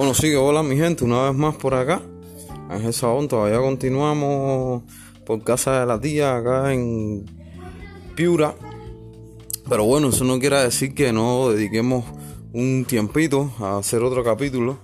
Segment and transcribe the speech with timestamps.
[0.00, 2.00] Bueno, sigue, hola mi gente, una vez más por acá.
[2.70, 4.82] Ángel Sabón, todavía continuamos
[5.26, 7.26] por casa de la tía acá en
[8.14, 8.54] Piura.
[9.68, 12.06] Pero bueno, eso no quiere decir que no dediquemos
[12.54, 14.78] un tiempito a hacer otro capítulo,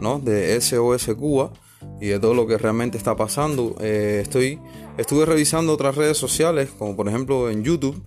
[0.00, 0.18] ¿no?
[0.18, 1.52] De SOS Cuba
[2.00, 3.76] y de todo lo que realmente está pasando.
[3.78, 4.58] Eh, estoy,
[4.96, 8.02] estuve revisando otras redes sociales, como por ejemplo en YouTube,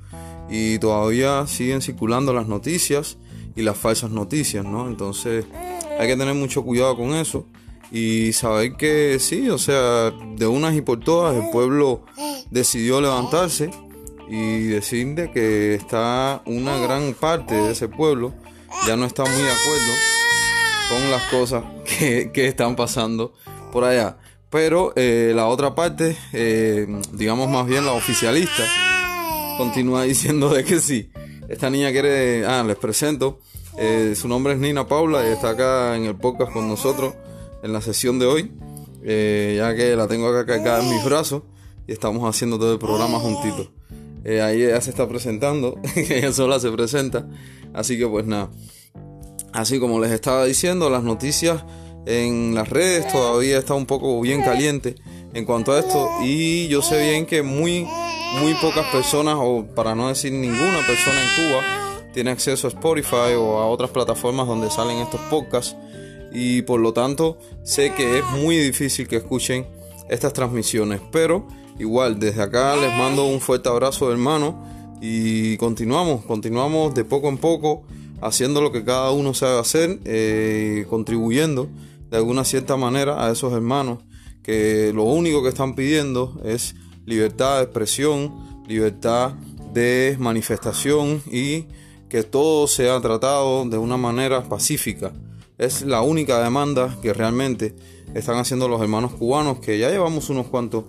[0.50, 3.19] y todavía siguen circulando las noticias
[3.55, 4.88] y las falsas noticias, ¿no?
[4.88, 5.46] Entonces
[5.99, 7.45] hay que tener mucho cuidado con eso
[7.91, 12.04] y saber que sí, o sea, de unas y por todas el pueblo
[12.49, 13.69] decidió levantarse
[14.29, 18.33] y decir que está una gran parte de ese pueblo
[18.87, 19.93] ya no está muy de acuerdo
[20.89, 23.33] con las cosas que, están pasando
[23.71, 24.18] por allá.
[24.49, 28.63] Pero eh, la otra parte, eh, digamos más bien la oficialista,
[29.57, 31.09] continúa diciendo de que sí.
[31.49, 33.39] Esta niña quiere, ah, les presento,
[33.78, 37.13] eh, su nombre es Nina Paula y está acá en el podcast con nosotros
[37.61, 38.52] en la sesión de hoy,
[39.03, 41.44] eh, ya que la tengo acá cargada en mis brazos
[41.88, 43.69] y estamos haciendo todo el programa juntitos.
[44.23, 47.27] Eh, ahí ella se está presentando, ella sola se presenta,
[47.73, 48.49] así que pues nada.
[49.52, 51.64] Así como les estaba diciendo, las noticias
[52.05, 54.95] en las redes todavía está un poco bien caliente
[55.33, 57.86] en cuanto a esto y yo sé bien que muy
[58.39, 63.35] muy pocas personas o para no decir ninguna persona en Cuba tiene acceso a Spotify
[63.38, 65.75] o a otras plataformas donde salen estos podcasts.
[66.31, 69.67] Y por lo tanto sé que es muy difícil que escuchen
[70.09, 71.45] estas transmisiones, pero
[71.77, 74.63] igual desde acá les mando un fuerte abrazo hermano.
[75.02, 77.83] Y continuamos, continuamos de poco en poco
[78.21, 81.67] haciendo lo que cada uno sabe hacer, eh, contribuyendo
[82.09, 83.99] de alguna cierta manera a esos hermanos
[84.41, 89.33] que lo único que están pidiendo es libertad de expresión, libertad
[89.73, 91.66] de manifestación y
[92.09, 95.11] que todo sea tratado de una manera pacífica.
[95.58, 97.75] Es la única demanda que realmente
[98.14, 100.86] están haciendo los hermanos cubanos, que ya llevamos unos cuantos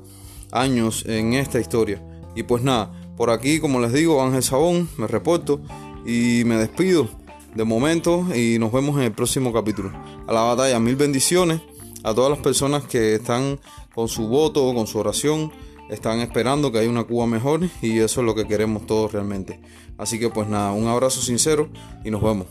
[0.50, 2.02] años en esta historia.
[2.34, 5.60] Y pues nada, por aquí, como les digo, Ángel Sabón, me reporto
[6.04, 7.08] y me despido
[7.54, 9.92] de momento y nos vemos en el próximo capítulo.
[10.26, 11.60] A la batalla, mil bendiciones
[12.04, 13.58] a todas las personas que están
[13.94, 15.50] con su voto, con su oración
[15.88, 19.60] están esperando que haya una Cuba mejor y eso es lo que queremos todos realmente.
[19.98, 21.68] Así que pues nada, un abrazo sincero
[22.04, 22.46] y nos vemos.